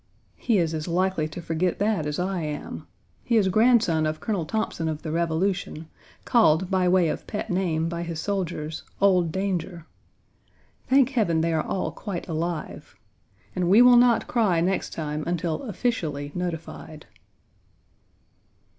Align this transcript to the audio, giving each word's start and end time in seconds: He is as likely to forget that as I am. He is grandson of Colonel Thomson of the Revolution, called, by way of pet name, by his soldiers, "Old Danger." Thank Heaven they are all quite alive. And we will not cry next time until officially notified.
He 0.37 0.57
is 0.57 0.73
as 0.73 0.87
likely 0.87 1.27
to 1.27 1.43
forget 1.43 1.77
that 1.77 2.07
as 2.07 2.17
I 2.17 2.41
am. 2.41 2.87
He 3.23 3.37
is 3.37 3.49
grandson 3.49 4.07
of 4.07 4.19
Colonel 4.19 4.47
Thomson 4.47 4.89
of 4.89 5.03
the 5.03 5.11
Revolution, 5.11 5.87
called, 6.25 6.71
by 6.71 6.89
way 6.89 7.07
of 7.07 7.27
pet 7.27 7.51
name, 7.51 7.87
by 7.87 8.01
his 8.01 8.19
soldiers, 8.19 8.81
"Old 8.99 9.31
Danger." 9.31 9.85
Thank 10.87 11.11
Heaven 11.11 11.41
they 11.41 11.53
are 11.53 11.61
all 11.61 11.91
quite 11.91 12.27
alive. 12.27 12.95
And 13.55 13.69
we 13.69 13.83
will 13.83 13.95
not 13.95 14.25
cry 14.27 14.59
next 14.59 14.91
time 14.91 15.23
until 15.27 15.61
officially 15.65 16.31
notified. 16.33 17.05